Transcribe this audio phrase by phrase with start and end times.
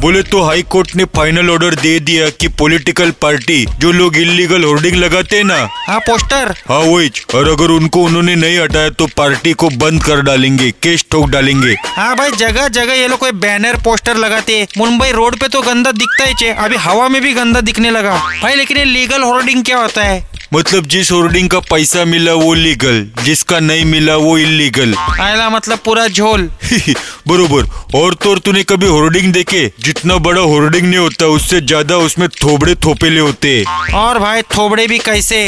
[0.00, 4.64] बोले तो high court ने फाइनल ऑर्डर दे दिया कि पॉलिटिकल पार्टी जो लोग इलीगल
[4.64, 5.56] होर्डिंग लगाते हैं ना।
[5.86, 10.20] हाँ पोस्टर हाँ वही। और अगर उनको उन्होंने नहीं हटाया तो पार्टी को बंद कर
[10.22, 14.66] डालेंगे केस ठोक डालेंगे। हाँ भाई जगह जगह ये लोग कोई बैनर पोस्टर लगाते हैं।
[14.78, 18.16] मुंबई रोड पे तो गंदा दिखता ही चे अभी हवा में भी गंदा दिखने लगा।
[18.42, 20.26] भाई लेकिन ये लीगल होर्डिंग क्या होता है?
[20.54, 25.78] मतलब जिस होर्डिंग का पैसा मिला वो लीगल जिसका नहीं मिला वो इलीगल आयला मतलब
[25.84, 26.48] पूरा झोल।
[27.28, 27.66] बरोबर।
[27.98, 29.60] और तो और तूने कभी होर्डिंग देखे?
[29.84, 33.52] जितना बड़ा होर्डिंग नहीं होता उससे ज़्यादा उसमें थोबड़े थोपेले होते।
[33.94, 35.42] और भाई थोबड़े भी कैसे?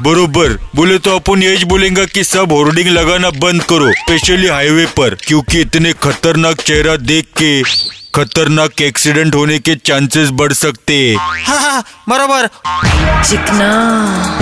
[0.00, 5.14] बरोबर। बोले तो अपन यही बोलेंगे कि सब होर्डिंग लगाना बंद करो स्पेशली हाईवे पर
[5.26, 7.60] क्योंकि इतने खतरनाक चेहरा देख के
[8.14, 12.48] खतरनाक एक्सीडेंट होने के चांसेस बढ़ सकते। हैं हाँ हाँ बरोबर।
[13.28, 14.41] चिकना।